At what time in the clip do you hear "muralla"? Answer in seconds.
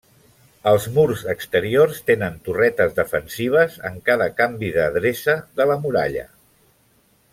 5.85-6.25